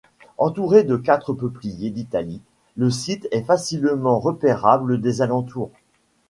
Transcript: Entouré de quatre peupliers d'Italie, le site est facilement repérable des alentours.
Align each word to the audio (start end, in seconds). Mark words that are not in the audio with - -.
Entouré 0.39 0.81
de 0.83 0.97
quatre 0.97 1.31
peupliers 1.31 1.91
d'Italie, 1.91 2.41
le 2.75 2.89
site 2.89 3.27
est 3.29 3.43
facilement 3.43 4.17
repérable 4.17 4.99
des 4.99 5.21
alentours. 5.21 5.69